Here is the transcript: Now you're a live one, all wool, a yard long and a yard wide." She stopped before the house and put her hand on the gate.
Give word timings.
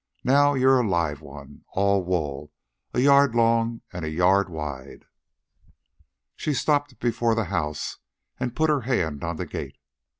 Now 0.23 0.55
you're 0.55 0.79
a 0.79 0.87
live 0.89 1.21
one, 1.21 1.63
all 1.73 2.03
wool, 2.03 2.51
a 2.91 2.99
yard 3.01 3.35
long 3.35 3.81
and 3.93 4.03
a 4.03 4.09
yard 4.09 4.49
wide." 4.49 5.05
She 6.35 6.55
stopped 6.55 6.97
before 6.99 7.35
the 7.35 7.43
house 7.53 7.99
and 8.39 8.55
put 8.55 8.71
her 8.71 8.81
hand 8.81 9.23
on 9.23 9.35
the 9.35 9.45
gate. 9.45 9.77